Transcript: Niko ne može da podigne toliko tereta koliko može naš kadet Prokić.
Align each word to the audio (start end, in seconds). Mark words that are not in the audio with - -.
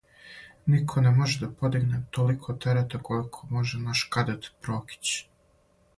Niko 0.75 1.01
ne 1.07 1.11
može 1.17 1.41
da 1.43 1.49
podigne 1.59 1.99
toliko 2.19 2.57
tereta 2.65 3.03
koliko 3.11 3.53
može 3.53 3.85
naš 3.87 4.03
kadet 4.17 4.49
Prokić. 4.65 5.13